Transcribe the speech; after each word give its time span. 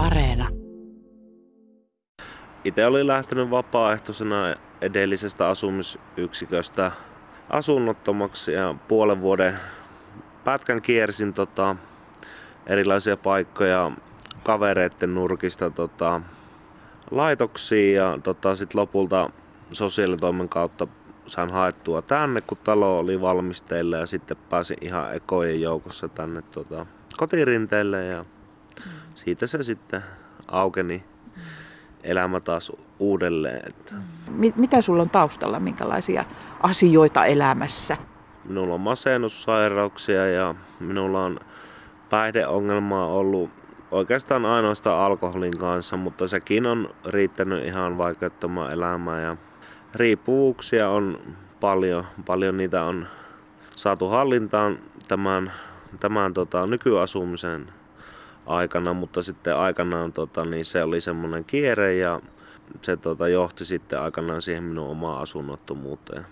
Areena. 0.00 0.48
Itse 2.64 2.86
olin 2.86 3.06
lähtenyt 3.06 3.50
vapaaehtoisena 3.50 4.54
edellisestä 4.80 5.48
asumisyksiköstä 5.48 6.92
asunnottomaksi 7.50 8.52
ja 8.52 8.74
puolen 8.88 9.20
vuoden 9.20 9.58
pätkän 10.44 10.82
kiersin 10.82 11.34
tota, 11.34 11.76
erilaisia 12.66 13.16
paikkoja 13.16 13.92
kavereiden 14.42 15.14
nurkista 15.14 15.70
tota, 15.70 16.20
laitoksiin 17.10 17.96
ja 17.96 18.18
tota, 18.22 18.56
sit 18.56 18.74
lopulta 18.74 19.30
sosiaalitoimen 19.72 20.48
kautta 20.48 20.86
sain 21.26 21.50
haettua 21.50 22.02
tänne, 22.02 22.40
kun 22.40 22.58
talo 22.64 22.98
oli 22.98 23.20
valmisteilla 23.20 23.96
ja 23.96 24.06
sitten 24.06 24.36
pääsin 24.50 24.76
ihan 24.80 25.14
ekojen 25.14 25.60
joukossa 25.60 26.08
tänne 26.08 26.42
tota, 26.42 26.86
kotirinteelle 27.16 28.04
ja 28.04 28.24
siitä 29.24 29.46
se 29.46 29.62
sitten 29.62 30.02
aukeni 30.48 31.04
elämä 32.02 32.40
taas 32.40 32.72
uudelleen. 32.98 33.62
Että. 33.68 33.94
Mitä 34.56 34.82
sulla 34.82 35.02
on 35.02 35.10
taustalla, 35.10 35.60
minkälaisia 35.60 36.24
asioita 36.62 37.24
elämässä? 37.24 37.96
Minulla 38.44 38.74
on 38.74 38.80
masennussairauksia 38.80 40.30
ja 40.30 40.54
minulla 40.80 41.24
on 41.24 41.40
päihdeongelmaa 42.10 43.06
ollut 43.06 43.50
oikeastaan 43.90 44.46
ainoastaan 44.46 45.00
alkoholin 45.00 45.58
kanssa, 45.58 45.96
mutta 45.96 46.28
sekin 46.28 46.66
on 46.66 46.94
riittänyt 47.06 47.64
ihan 47.64 47.98
vaikeuttamaan 47.98 48.72
elämää. 48.72 49.20
Ja 49.20 49.36
riippuvuuksia 49.94 50.88
on 50.88 51.18
paljon, 51.60 52.04
paljon 52.26 52.56
niitä 52.56 52.84
on 52.84 53.06
saatu 53.76 54.08
hallintaan 54.08 54.78
tämän, 55.08 55.52
tämän 56.00 56.32
tota, 56.32 56.66
nykyasumisen 56.66 57.66
aikana, 58.46 58.92
mutta 58.92 59.22
sitten 59.22 59.56
aikanaan 59.56 60.12
tota, 60.12 60.44
niin 60.44 60.64
se 60.64 60.82
oli 60.82 61.00
semmoinen 61.00 61.44
kierre 61.44 61.94
ja 61.94 62.20
se 62.82 62.96
tota, 62.96 63.28
johti 63.28 63.64
sitten 63.64 64.00
aikanaan 64.00 64.42
siihen 64.42 64.64
minun 64.64 64.88
omaan 64.88 65.22
asunnottomuuteen. 65.22 66.26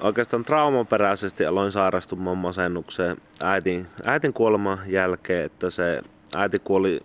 Oikeastaan 0.00 0.44
traumaperäisesti 0.44 1.46
aloin 1.46 1.72
sairastumaan 1.72 2.38
masennukseen 2.38 3.16
äitin, 3.42 3.86
äitin 4.04 4.32
kuoleman 4.32 4.78
jälkeen, 4.86 5.44
että 5.44 5.70
se 5.70 6.02
äiti 6.36 6.58
kuoli 6.58 7.00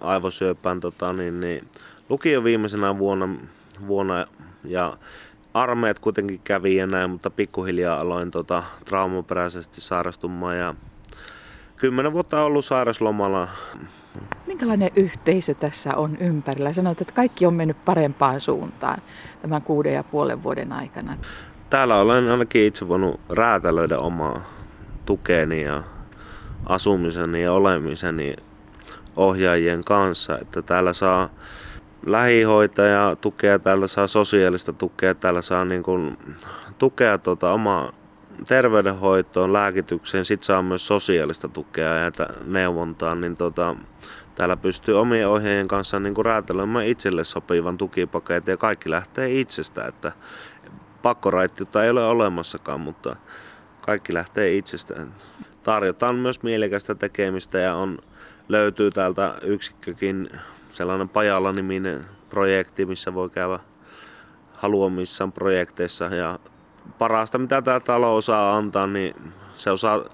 aivosyöpään 0.00 0.80
tota, 0.80 1.12
niin, 1.12 1.40
niin, 1.40 1.68
lukio 2.08 2.44
viimeisenä 2.44 2.98
vuonna, 2.98 3.28
vuonna 3.86 4.26
ja 4.64 4.96
armeijat 5.54 5.98
kuitenkin 5.98 6.40
kävi 6.44 6.76
ja 6.76 6.86
näin, 6.86 7.10
mutta 7.10 7.30
pikkuhiljaa 7.30 8.00
aloin 8.00 8.30
tota, 8.30 8.62
traumaperäisesti 8.84 9.80
sairastumaan 9.80 10.58
ja 10.58 10.74
kymmenen 11.80 12.12
vuotta 12.12 12.42
ollut 12.42 12.64
sairaslomalla. 12.64 13.48
Minkälainen 14.46 14.90
yhteisö 14.96 15.54
tässä 15.54 15.96
on 15.96 16.16
ympärillä? 16.20 16.72
Sanoit, 16.72 17.00
että 17.00 17.14
kaikki 17.14 17.46
on 17.46 17.54
mennyt 17.54 17.84
parempaan 17.84 18.40
suuntaan 18.40 18.98
tämän 19.42 19.62
kuuden 19.62 19.94
ja 19.94 20.04
puolen 20.04 20.42
vuoden 20.42 20.72
aikana. 20.72 21.16
Täällä 21.70 21.96
olen 21.96 22.30
ainakin 22.30 22.64
itse 22.64 22.88
voinut 22.88 23.20
räätälöidä 23.28 23.98
omaa 23.98 24.42
tukeeni 25.06 25.62
ja 25.62 25.82
asumiseni 26.66 27.42
ja 27.42 27.52
olemiseni 27.52 28.36
ohjaajien 29.16 29.84
kanssa. 29.84 30.38
Että 30.38 30.62
täällä 30.62 30.92
saa 30.92 31.28
lähihoitaja 32.06 33.16
tukea, 33.20 33.58
täällä 33.58 33.86
saa 33.86 34.06
sosiaalista 34.06 34.72
tukea, 34.72 35.14
täällä 35.14 35.42
saa 35.42 35.64
niin 35.64 35.82
kuin 35.82 36.18
tukea 36.78 37.18
tuota 37.18 37.52
omaa 37.52 37.92
terveydenhoitoon, 38.48 39.52
lääkitykseen, 39.52 40.24
sit 40.24 40.42
saa 40.42 40.62
myös 40.62 40.86
sosiaalista 40.86 41.48
tukea 41.48 41.94
ja 41.94 42.10
neuvontaa, 42.44 43.14
niin 43.14 43.36
tota, 43.36 43.76
täällä 44.34 44.56
pystyy 44.56 45.00
omien 45.00 45.28
ohjeiden 45.28 45.68
kanssa 45.68 46.00
niin 46.00 46.14
kuin 46.14 46.24
räätälöimään 46.24 46.86
itselle 46.86 47.24
sopivan 47.24 47.78
tukipaketin 47.78 48.52
ja 48.52 48.56
kaikki 48.56 48.90
lähtee 48.90 49.40
itsestä, 49.40 49.84
että 49.86 50.12
pakkoraittiutta 51.02 51.84
ei 51.84 51.90
ole 51.90 52.04
olemassakaan, 52.04 52.80
mutta 52.80 53.16
kaikki 53.80 54.14
lähtee 54.14 54.56
itsestä. 54.56 54.94
Tarjotaan 55.62 56.14
myös 56.14 56.42
mielekästä 56.42 56.94
tekemistä 56.94 57.58
ja 57.58 57.74
on, 57.74 57.98
löytyy 58.48 58.90
täältä 58.90 59.34
yksikkökin 59.42 60.30
sellainen 60.72 61.08
Pajalla-niminen 61.08 62.04
projekti, 62.30 62.86
missä 62.86 63.14
voi 63.14 63.30
käydä 63.30 63.58
haluamissaan 64.52 65.32
projekteissa 65.32 66.04
ja 66.04 66.38
parasta 66.98 67.38
mitä 67.38 67.62
tämä 67.62 67.80
talo 67.80 68.16
osaa 68.16 68.56
antaa, 68.56 68.86
niin 68.86 69.14
se 69.56 69.70
osaa 69.70 70.04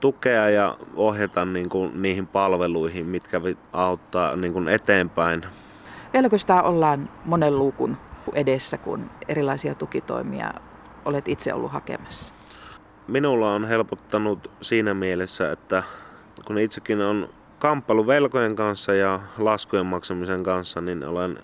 tukea 0.00 0.50
ja 0.50 0.76
ohjata 0.96 1.44
niin 1.44 1.68
kuin 1.68 2.02
niihin 2.02 2.26
palveluihin, 2.26 3.06
mitkä 3.06 3.40
auttaa 3.72 4.36
niin 4.36 4.52
kuin 4.52 4.68
eteenpäin. 4.68 5.42
Vieläkö 6.12 6.38
sitä 6.38 6.62
ollaan 6.62 7.08
monen 7.24 7.58
luukun 7.58 7.96
edessä, 8.32 8.78
kun 8.78 9.10
erilaisia 9.28 9.74
tukitoimia 9.74 10.50
olet 11.04 11.28
itse 11.28 11.54
ollut 11.54 11.72
hakemassa? 11.72 12.34
Minulla 13.08 13.54
on 13.54 13.64
helpottanut 13.64 14.50
siinä 14.60 14.94
mielessä, 14.94 15.52
että 15.52 15.82
kun 16.44 16.58
itsekin 16.58 17.00
on 17.00 17.28
kamppailu 17.58 18.06
velkojen 18.06 18.56
kanssa 18.56 18.94
ja 18.94 19.20
laskujen 19.38 19.86
maksamisen 19.86 20.42
kanssa, 20.42 20.80
niin 20.80 21.04
olen 21.04 21.38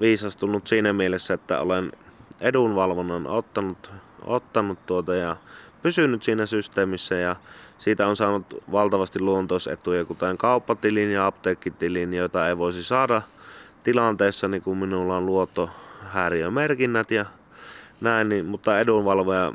viisastunut 0.00 0.66
siinä 0.66 0.92
mielessä, 0.92 1.34
että 1.34 1.60
olen 1.60 1.92
edunvalvonnan 2.40 3.26
ottanut 3.26 3.90
ottanut 4.24 4.86
tuota 4.86 5.14
ja 5.14 5.36
pysynyt 5.82 6.22
siinä 6.22 6.46
systeemissä 6.46 7.14
ja 7.14 7.36
siitä 7.78 8.06
on 8.06 8.16
saanut 8.16 8.62
valtavasti 8.72 9.20
luontoisetuja, 9.20 10.04
kuten 10.04 10.38
kauppatilin 10.38 11.10
ja 11.10 11.26
apteekkitilin, 11.26 12.14
joita 12.14 12.48
ei 12.48 12.58
voisi 12.58 12.84
saada 12.84 13.22
tilanteessa, 13.84 14.48
niin 14.48 14.62
kun 14.62 14.78
minulla 14.78 15.16
on 15.16 15.26
luottohäiriömerkinnät 15.26 17.10
ja 17.10 17.24
näin, 18.00 18.28
niin, 18.28 18.46
mutta 18.46 18.80
edunvalvoja 18.80 19.52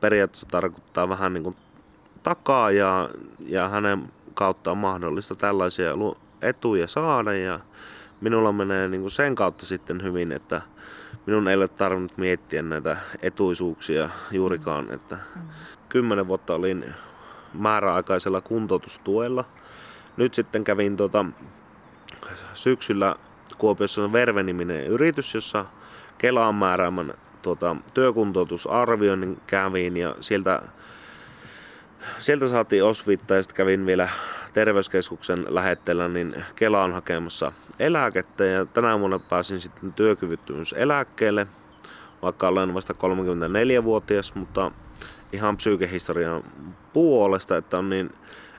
periaatteessa 0.00 0.48
tarkoittaa 0.50 1.08
vähän 1.08 1.34
niin 1.34 1.44
kuin 1.44 1.56
takaa 2.22 2.70
ja, 2.70 3.10
ja 3.46 3.68
hänen 3.68 4.02
kautta 4.34 4.70
on 4.70 4.78
mahdollista 4.78 5.34
tällaisia 5.34 5.92
etuja 6.42 6.88
saada 6.88 7.32
ja 7.32 7.60
minulla 8.20 8.52
menee 8.52 8.88
niin 8.88 9.00
kuin 9.00 9.10
sen 9.10 9.34
kautta 9.34 9.66
sitten 9.66 10.02
hyvin, 10.02 10.32
että 10.32 10.62
minun 11.26 11.48
ei 11.48 11.56
ole 11.56 11.68
tarvinnut 11.68 12.18
miettiä 12.18 12.62
näitä 12.62 12.96
etuisuuksia 13.22 14.10
juurikaan. 14.30 14.92
Että 14.92 15.18
kymmenen 15.88 16.28
vuotta 16.28 16.54
olin 16.54 16.84
määräaikaisella 17.54 18.40
kuntoutustuella. 18.40 19.44
Nyt 20.16 20.34
sitten 20.34 20.64
kävin 20.64 20.96
tuota, 20.96 21.24
syksyllä 22.54 23.16
Kuopiossa 23.58 24.04
on 24.04 24.12
Verve-niminen 24.12 24.86
yritys, 24.86 25.34
jossa 25.34 25.64
Kelaan 26.18 26.54
määräämän 26.54 27.14
tuota, 27.42 27.76
työkuntoutusarvioinnin 27.94 29.40
kävin 29.46 29.96
ja 29.96 30.14
sieltä, 30.20 30.62
sieltä 32.18 32.48
saatiin 32.48 32.84
osviittaa 32.84 33.36
ja 33.36 33.42
sitten 33.42 33.56
kävin 33.56 33.86
vielä 33.86 34.08
terveyskeskuksen 34.52 35.46
lähetteellä 35.48 36.08
niin 36.08 36.44
Kelaan 36.56 36.92
hakemassa 36.92 37.52
eläkettä 37.78 38.44
ja 38.44 38.66
tänä 38.66 39.00
vuonna 39.00 39.18
pääsin 39.18 39.60
sitten 39.60 39.92
työkyvyttömyyseläkkeelle, 39.92 41.46
vaikka 42.22 42.48
olen 42.48 42.74
vasta 42.74 42.92
34-vuotias, 42.92 44.34
mutta 44.34 44.70
ihan 45.32 45.56
psyykehistorian 45.56 46.44
puolesta, 46.92 47.56
että 47.56 47.78
on 47.78 47.90
niin 47.90 48.12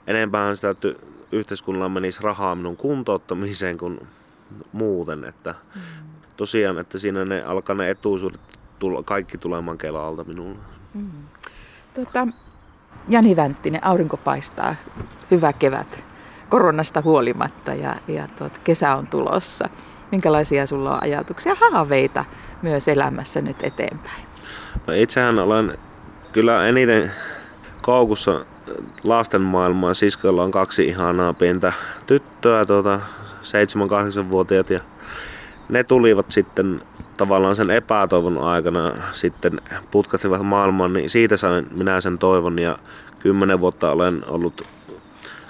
enempään 0.08 0.56
sitä 0.56 0.72
ty- 0.72 1.06
yhteiskunnalla 1.32 1.90
menisi 1.90 2.24
rahaa 2.24 2.56
minun 2.56 2.78
kuntouttamiseen 2.78 3.78
kuin 3.78 4.08
muuten, 4.72 5.24
että 5.24 5.56
mm. 5.76 5.82
tosiaan, 6.38 6.78
että 6.80 7.00
siinä 7.00 7.26
ne 7.26 7.44
alkaa 7.44 7.76
ne 7.76 7.90
etuisuudet 7.90 8.42
tulla, 8.80 9.04
kaikki 9.04 9.38
tulemaan 9.38 9.78
Kelalta 9.78 10.24
minulle. 10.24 10.58
Mm. 10.94 11.12
Tota, 11.94 12.28
Jani 13.10 13.36
Vänttinen, 13.36 13.86
aurinko 13.86 14.18
paistaa, 14.18 14.76
hyvä 15.32 15.54
kevät 15.54 16.04
koronasta 16.50 17.02
huolimatta 17.02 17.74
ja, 17.74 17.96
ja 18.08 18.28
tuot, 18.38 18.58
kesä 18.64 18.96
on 18.96 19.08
tulossa. 19.08 19.70
Minkälaisia 20.12 20.68
sulla 20.68 20.94
on 20.96 21.04
ajatuksia, 21.04 21.56
haaveita 21.56 22.26
myös 22.62 22.88
elämässä 22.88 23.42
nyt 23.42 23.58
eteenpäin? 23.64 24.26
No 24.88 24.94
itsehän 24.94 25.40
olen 25.40 25.78
kyllä 26.32 26.66
eniten 26.66 27.12
koukussa 27.82 28.46
lasten 29.04 29.42
maailmaa. 29.42 29.94
Siskoilla 29.94 30.44
on 30.44 30.52
kaksi 30.52 30.86
ihanaa 30.86 31.34
pientä 31.34 31.74
tyttöä, 32.08 32.66
tuota, 32.66 33.00
7-8-vuotiaat 33.44 34.70
ja 34.70 34.80
ne 35.70 35.84
tulivat 35.84 36.32
sitten 36.32 36.82
tavallaan 37.18 37.56
sen 37.56 37.70
epätoivon 37.70 38.38
aikana 38.38 38.92
sitten 39.12 39.62
putkasivat 39.92 40.46
maailmaan, 40.46 40.94
niin 40.94 41.10
siitä 41.10 41.38
sain 41.38 41.68
minä 41.72 42.02
sen 42.02 42.18
toivon 42.18 42.60
ja 42.60 42.78
kymmenen 43.20 43.60
vuotta 43.60 43.92
olen 43.92 44.26
ollut 44.28 44.62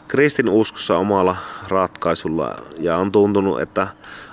kristin 0.07 0.49
uskossa 0.49 0.97
omalla 0.97 1.35
ratkaisulla 1.67 2.55
ja 2.79 2.97
on 2.97 3.11
tuntunut, 3.11 3.61
että 3.61 3.87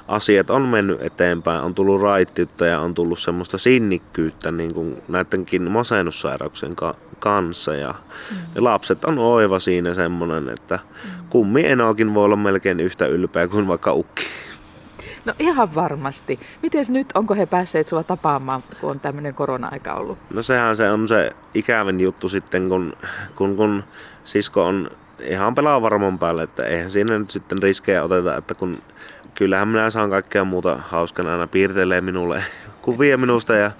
asiat 0.08 0.50
on 0.50 0.62
mennyt 0.62 1.02
eteenpäin, 1.02 1.60
on 1.60 1.74
tullut 1.74 2.02
raittiutta 2.02 2.66
ja 2.66 2.80
on 2.80 2.94
tullut 2.94 3.18
semmoista 3.18 3.58
sinnikkyyttä 3.58 4.52
niin 4.52 4.74
kuin 4.74 5.02
näidenkin 5.08 5.70
masennussairauksien 5.70 6.76
ka- 6.76 6.94
kanssa. 7.18 7.74
Ja, 7.74 7.94
mm. 8.30 8.36
ja 8.54 8.64
lapset 8.64 9.04
on 9.04 9.18
oiva 9.18 9.60
siinä 9.60 9.94
semmoinen, 9.94 10.48
että 10.48 10.76
mm. 10.76 11.10
kummi 11.30 11.66
enokin 11.66 12.14
voi 12.14 12.24
olla 12.24 12.36
melkein 12.36 12.80
yhtä 12.80 13.06
ylpeä 13.06 13.48
kuin 13.48 13.68
vaikka 13.68 13.92
ukki. 13.92 14.24
No 15.30 15.34
ihan 15.38 15.74
varmasti. 15.74 16.40
Miten 16.62 16.84
nyt, 16.88 17.06
onko 17.14 17.34
he 17.34 17.46
päässeet 17.46 17.88
sulla 17.88 18.04
tapaamaan, 18.04 18.62
kun 18.80 18.90
on 18.90 19.00
tämmöinen 19.00 19.34
korona-aika 19.34 19.94
ollut? 19.94 20.18
No 20.34 20.42
sehän 20.42 20.76
se 20.76 20.90
on 20.90 21.08
se 21.08 21.32
ikävin 21.54 22.00
juttu 22.00 22.28
sitten, 22.28 22.68
kun, 22.68 22.92
kun, 23.36 23.56
kun 23.56 23.84
sisko 24.24 24.64
on 24.66 24.90
ihan 25.20 25.54
pelaa 25.54 25.82
varmon 25.82 26.18
päälle, 26.18 26.42
että 26.42 26.64
eihän 26.64 26.90
siinä 26.90 27.18
nyt 27.18 27.30
sitten 27.30 27.62
riskejä 27.62 28.04
oteta, 28.04 28.36
että 28.36 28.54
kun 28.54 28.82
kyllähän 29.34 29.68
minä 29.68 29.90
saan 29.90 30.10
kaikkea 30.10 30.44
muuta 30.44 30.76
hauskana 30.88 31.32
aina 31.32 31.46
piirtelee 31.46 32.00
minulle 32.00 32.44
kuvia 32.82 33.18
minusta 33.18 33.54
ja, 33.54 33.70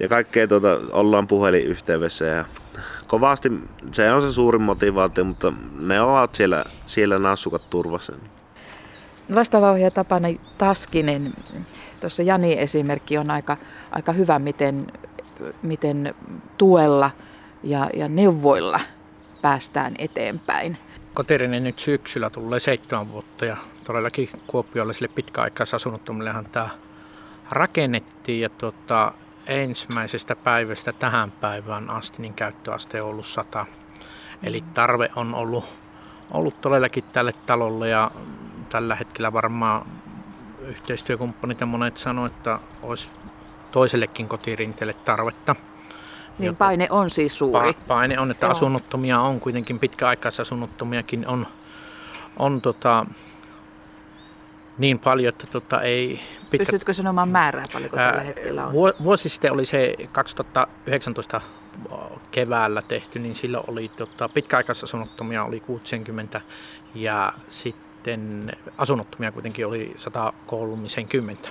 ja 0.00 0.08
kaikkea 0.08 0.48
tuota, 0.48 0.80
ollaan 0.92 1.26
puhelinyhteydessä 1.26 2.24
ja 2.24 2.44
kovasti 3.06 3.52
se 3.92 4.12
on 4.12 4.22
se 4.22 4.32
suurin 4.32 4.62
motivaatio, 4.62 5.24
mutta 5.24 5.52
ne 5.80 6.00
ovat 6.00 6.34
siellä, 6.34 6.64
siellä 6.86 7.18
nassukat 7.18 7.70
turvassa. 7.70 8.12
Vastaava 9.34 9.70
ohjaaja 9.70 9.90
Tapana 9.90 10.28
Taskinen, 10.58 11.34
tuossa 12.00 12.22
Jani 12.22 12.58
esimerkki 12.58 13.18
on 13.18 13.30
aika, 13.30 13.56
aika 13.90 14.12
hyvä, 14.12 14.38
miten, 14.38 14.86
miten 15.62 16.14
tuella 16.58 17.10
ja, 17.62 17.90
ja 17.94 18.08
neuvoilla 18.08 18.80
päästään 19.42 19.94
eteenpäin. 19.98 20.76
Kotirinen 21.14 21.64
nyt 21.64 21.78
syksyllä 21.78 22.30
tulee 22.30 22.60
seitsemän 22.60 23.12
vuotta 23.12 23.44
ja 23.44 23.56
todellakin 23.84 24.28
Kuopiolaisille 24.46 25.08
pitkäaikaisasunnottomillehan 25.08 26.46
tämä 26.52 26.68
rakennettiin 27.50 28.40
ja 28.40 28.48
tuota, 28.48 29.12
ensimmäisestä 29.46 30.36
päivästä 30.36 30.92
tähän 30.92 31.30
päivään 31.30 31.90
asti 31.90 32.22
niin 32.22 32.34
käyttöaste 32.34 33.02
on 33.02 33.08
ollut 33.08 33.26
100. 33.26 33.66
Eli 34.42 34.64
tarve 34.74 35.10
on 35.16 35.34
ollut, 35.34 35.64
ollut 36.30 36.60
todellakin 36.60 37.04
tälle 37.12 37.32
talolle 37.46 37.88
ja 37.88 38.10
tällä 38.72 38.94
hetkellä 38.94 39.32
varmaan 39.32 39.86
yhteistyökumppanit 40.60 41.60
ja 41.60 41.66
monet 41.66 41.96
sanoivat, 41.96 42.32
että 42.32 42.58
olisi 42.82 43.10
toisellekin 43.72 44.28
kotirinteelle 44.28 44.94
tarvetta. 44.94 45.56
Niin 46.38 46.56
paine 46.56 46.86
on 46.90 47.10
siis 47.10 47.38
suuri. 47.38 47.76
paine 47.88 48.18
on, 48.18 48.30
että 48.30 48.46
Joo. 48.46 48.50
asunnottomia 48.50 49.20
on 49.20 49.40
kuitenkin, 49.40 49.78
pitkäaikaisasunnottomiakin 49.78 51.26
on, 51.28 51.46
on 52.36 52.60
tota, 52.60 53.06
niin 54.78 54.98
paljon, 54.98 55.28
että 55.28 55.46
tota, 55.46 55.80
ei... 55.80 56.20
Pitkä... 56.50 56.58
Pystytkö 56.58 56.92
sanomaan 56.92 57.28
määrää 57.28 57.64
paljonko 57.72 57.96
ää, 57.96 58.10
tällä 58.10 58.24
hetkellä 58.24 58.66
on? 58.66 58.72
Vuosi 59.04 59.28
sitten 59.28 59.52
oli 59.52 59.66
se 59.66 59.94
2019 60.12 61.40
keväällä 62.30 62.82
tehty, 62.82 63.18
niin 63.18 63.34
silloin 63.34 63.64
oli 63.66 63.90
tota, 63.96 64.28
pitkäaikaisasunnottomia 64.28 65.44
oli 65.44 65.60
60 65.60 66.40
ja 66.94 67.32
sitten 67.48 67.91
asunnottomia 68.78 69.32
kuitenkin 69.32 69.66
oli 69.66 69.94
130. 69.96 71.48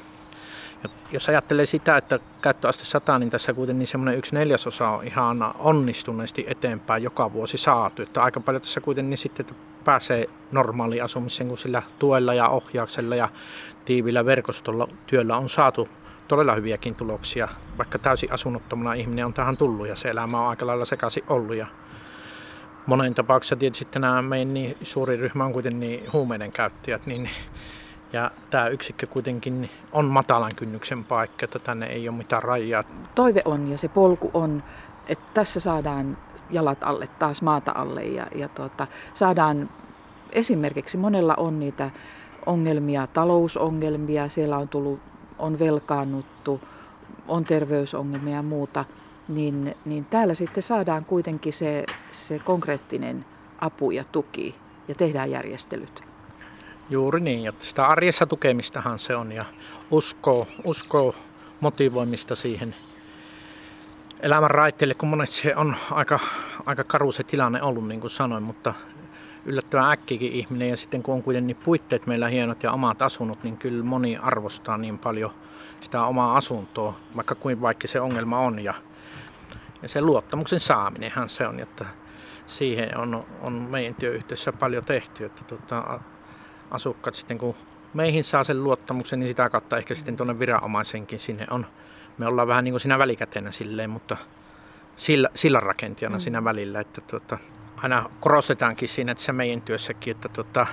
Jos 1.12 1.30
ajattelee 1.30 1.65
sitä, 1.65 1.98
että 1.98 2.19
käyttöaste 2.42 2.86
100, 2.86 3.19
niin 3.19 3.30
tässä 3.30 3.53
kuitenkin 3.53 3.88
semmoinen 3.88 4.18
yksi 4.18 4.36
neljäsosa 4.36 4.89
on 4.89 5.03
ihan 5.03 5.53
onnistuneesti 5.59 6.45
eteenpäin 6.48 7.03
joka 7.03 7.33
vuosi 7.33 7.57
saatu. 7.57 8.01
Että 8.01 8.24
aika 8.24 8.39
paljon 8.39 8.62
tässä 8.62 8.81
kuitenkin 8.81 9.18
sitten 9.18 9.45
että 9.45 9.56
pääsee 9.86 10.30
normaaliin 10.51 11.03
asumiseen, 11.03 11.48
kun 11.48 11.57
sillä 11.57 11.83
tuella 12.00 12.33
ja 12.33 12.48
ohjauksella 12.48 13.15
ja 13.15 13.30
tiivillä 13.86 14.25
verkostolla 14.25 14.88
työllä 15.07 15.38
on 15.38 15.50
saatu 15.50 15.89
todella 16.27 16.56
hyviäkin 16.56 16.95
tuloksia, 16.95 17.48
vaikka 17.77 18.00
täysin 18.00 18.33
asunnottomana 18.33 18.94
ihminen 18.94 19.25
on 19.25 19.33
tähän 19.33 19.57
tullut 19.57 19.88
ja 19.88 19.95
se 19.95 20.09
elämä 20.09 20.42
on 20.42 20.48
aika 20.48 20.68
lailla 20.68 20.86
sekaisin 20.86 21.24
ollut. 21.30 21.56
Ja 21.56 21.68
monen 22.85 23.13
tapauksessa 23.13 23.55
tietysti 23.55 23.99
nämä 23.99 24.21
meidän 24.21 24.53
niin 24.53 24.77
suuri 24.83 25.17
ryhmä 25.17 25.45
on 25.45 25.53
kuitenkin 25.53 25.79
niin 25.79 26.13
huumeiden 26.13 26.51
käyttäjät, 26.51 27.05
niin 27.05 27.29
ja 28.13 28.31
tämä 28.49 28.67
yksikkö 28.67 29.07
kuitenkin 29.07 29.69
on 29.91 30.05
matalan 30.05 30.55
kynnyksen 30.55 31.03
paikka, 31.03 31.45
että 31.45 31.59
tänne 31.59 31.85
ei 31.85 32.09
ole 32.09 32.17
mitään 32.17 32.43
rajaa. 32.43 32.83
Toive 33.15 33.41
on 33.45 33.67
ja 33.67 33.77
se 33.77 33.87
polku 33.87 34.31
on, 34.33 34.63
että 35.07 35.25
tässä 35.33 35.59
saadaan 35.59 36.17
jalat 36.49 36.83
alle, 36.83 37.07
taas 37.19 37.41
maata 37.41 37.71
alle 37.75 38.03
ja, 38.03 38.27
ja 38.35 38.49
tuota, 38.49 38.87
saadaan 39.13 39.69
esimerkiksi 40.31 40.97
monella 40.97 41.33
on 41.37 41.59
niitä 41.59 41.89
ongelmia, 42.45 43.07
talousongelmia, 43.07 44.29
siellä 44.29 44.57
on 44.57 44.67
tullut, 44.67 44.99
on 45.39 45.59
velkaannuttu, 45.59 46.61
on 47.27 47.43
terveysongelmia 47.43 48.35
ja 48.35 48.41
muuta, 48.41 48.85
niin, 49.35 49.75
niin 49.85 50.05
täällä 50.05 50.35
sitten 50.35 50.63
saadaan 50.63 51.05
kuitenkin 51.05 51.53
se, 51.53 51.85
se 52.11 52.39
konkreettinen 52.39 53.25
apu 53.61 53.91
ja 53.91 54.03
tuki 54.11 54.55
ja 54.87 54.95
tehdään 54.95 55.31
järjestelyt. 55.31 56.03
Juuri 56.89 57.19
niin, 57.19 57.49
että 57.49 57.65
sitä 57.65 57.87
arjessa 57.87 58.25
tukemistahan 58.25 58.99
se 58.99 59.15
on 59.15 59.31
ja 59.31 59.45
uskoo, 59.91 60.47
uskoo 60.65 61.15
motivoimista 61.59 62.35
siihen 62.35 62.75
elämän 64.19 64.51
raitteille, 64.51 64.93
kun 64.93 65.09
monesti 65.09 65.35
se 65.35 65.55
on 65.55 65.75
aika, 65.91 66.19
aika 66.65 66.83
karu 66.83 67.11
se 67.11 67.23
tilanne 67.23 67.61
ollut, 67.61 67.87
niin 67.87 68.01
kuin 68.01 68.11
sanoin, 68.11 68.43
mutta 68.43 68.73
yllättävän 69.45 69.91
äkkikin 69.91 70.31
ihminen 70.33 70.69
ja 70.69 70.77
sitten 70.77 71.03
kun 71.03 71.13
on 71.13 71.23
kuitenkin 71.23 71.47
niin 71.47 71.63
puitteet 71.63 72.07
meillä 72.07 72.27
hienot 72.27 72.63
ja 72.63 72.71
omat 72.71 73.01
asunnot, 73.01 73.43
niin 73.43 73.57
kyllä 73.57 73.83
moni 73.83 74.17
arvostaa 74.17 74.77
niin 74.77 74.99
paljon 74.99 75.31
sitä 75.79 76.05
omaa 76.05 76.37
asuntoa, 76.37 76.95
vaikka 77.15 77.35
kuin 77.35 77.61
vaikka 77.61 77.87
se 77.87 78.01
ongelma 78.01 78.39
on 78.39 78.59
ja, 78.59 78.73
ja 79.81 79.89
se 79.89 80.01
luottamuksen 80.01 80.59
saaminenhan 80.59 81.29
se 81.29 81.47
on, 81.47 81.59
että 81.59 81.85
siihen 82.45 82.97
on, 82.97 83.25
on 83.41 83.53
meidän 83.53 83.95
työyhteisössä 83.95 84.53
paljon 84.53 84.85
tehty, 84.85 85.25
että 85.25 85.43
tota, 85.43 85.99
asukkaat 86.71 87.15
sitten 87.15 87.37
kun 87.37 87.55
meihin 87.93 88.23
saa 88.23 88.43
sen 88.43 88.63
luottamuksen, 88.63 89.19
niin 89.19 89.27
sitä 89.27 89.49
kautta 89.49 89.77
ehkä 89.77 89.95
sitten 89.95 90.17
tuonne 90.17 90.39
viranomaisenkin 90.39 91.19
sinne 91.19 91.47
on. 91.49 91.65
Me 92.17 92.27
ollaan 92.27 92.47
vähän 92.47 92.63
niin 92.63 92.73
kuin 92.73 92.81
siinä 92.81 92.99
välikätenä 92.99 93.51
silleen, 93.51 93.89
mutta 93.89 94.17
sillä, 94.95 95.29
sillä 95.35 95.59
rakentijana 95.59 96.15
mm. 96.15 96.19
siinä 96.19 96.43
välillä, 96.43 96.79
että 96.79 97.01
tuota, 97.01 97.37
aina 97.77 98.09
korostetaankin 98.19 98.89
siinä 98.89 99.11
että 99.11 99.23
se 99.23 99.31
meidän 99.31 99.61
työssäkin, 99.61 100.11
että 100.15 100.29
tuota, 100.29 100.67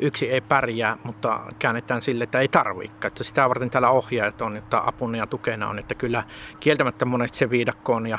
yksi 0.00 0.30
ei 0.30 0.40
pärjää, 0.40 0.96
mutta 1.04 1.40
käännetään 1.58 2.02
sille, 2.02 2.24
että 2.24 2.40
ei 2.40 2.48
tarvikaan. 2.48 3.06
Että 3.06 3.24
sitä 3.24 3.48
varten 3.48 3.70
täällä 3.70 3.90
ohjaajat 3.90 4.42
on, 4.42 4.56
että 4.56 4.82
apuna 4.86 5.18
ja 5.18 5.26
tukena 5.26 5.68
on, 5.68 5.78
että 5.78 5.94
kyllä 5.94 6.24
kieltämättä 6.60 7.04
monesti 7.04 7.38
se 7.38 7.50
viidakko 7.50 7.94
on 7.94 8.06
ja 8.06 8.18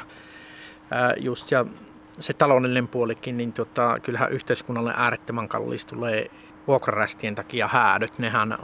ää, 0.91 1.13
just 1.17 1.51
ja 1.51 1.65
se 2.19 2.33
taloudellinen 2.33 2.87
puolikin, 2.87 3.37
niin 3.37 3.53
tota, 3.53 3.97
kyllähän 4.03 4.31
yhteiskunnalle 4.31 4.93
äärettömän 4.97 5.47
kallis 5.47 5.85
tulee 5.85 6.31
vuokrarästien 6.67 7.35
takia 7.35 7.67
häädöt, 7.67 8.19
nehän 8.19 8.57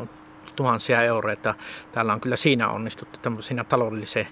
tuhansia 0.56 1.02
euroja, 1.02 1.34
että 1.34 1.56
täällä 1.92 2.14
on 2.14 2.22
kyllä 2.22 2.36
siinä 2.36 2.70
onnistuttu, 2.70 3.42
siinä 3.42 3.64
taloudellisen, 3.64 4.28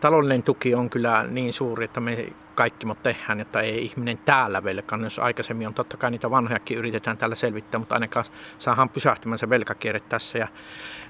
taloudellinen 0.00 0.42
tuki 0.42 0.74
on 0.74 0.90
kyllä 0.90 1.26
niin 1.26 1.52
suuri, 1.52 1.84
että 1.84 2.00
me 2.00 2.32
kaikki 2.54 2.86
me 2.86 2.94
tehdään, 3.02 3.40
että 3.40 3.60
ei 3.60 3.84
ihminen 3.84 4.18
täällä 4.18 4.64
velkaan. 4.64 5.04
Jos 5.04 5.18
aikaisemmin 5.18 5.66
on 5.66 5.74
totta 5.74 5.96
kai 5.96 6.10
niitä 6.10 6.30
vanhojakin 6.30 6.78
yritetään 6.78 7.18
täällä 7.18 7.34
selvittää, 7.34 7.78
mutta 7.78 7.94
ainakaan 7.94 8.24
saadaan 8.58 8.88
pysähtymään 8.88 9.38
se 9.38 9.50
velkakierre 9.50 10.00
tässä 10.00 10.38
ja 10.38 10.48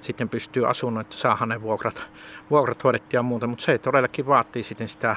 sitten 0.00 0.28
pystyy 0.28 0.68
asumaan, 0.68 1.00
että 1.00 1.16
saadaan 1.16 1.48
ne 1.48 1.62
vuokrat, 1.62 2.02
vuokrat 2.50 2.84
hoidettua 2.84 3.18
ja 3.18 3.22
muuta, 3.22 3.46
mutta 3.46 3.64
se 3.64 3.78
todellakin 3.78 4.26
vaatii 4.26 4.62
sitten 4.62 4.88
sitä 4.88 5.16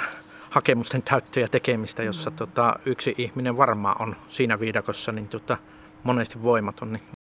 hakemusten 0.50 1.04
täyttöä 1.04 1.44
ja 1.44 1.48
tekemistä, 1.48 2.04
jossa 2.04 2.30
mm. 2.30 2.36
tota, 2.36 2.80
yksi 2.86 3.16
ihminen 3.18 3.58
varmaan 3.58 4.02
on 4.02 4.16
siinä 4.28 4.60
viidakossa, 4.60 5.12
niin 5.12 5.28
tota, 5.28 5.58
monesti 6.04 6.44
voimaton. 6.44 6.94
Niin 6.94 7.18